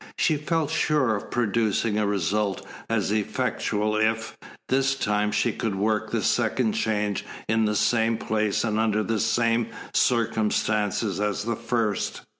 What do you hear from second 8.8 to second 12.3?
the same circumstances as the first.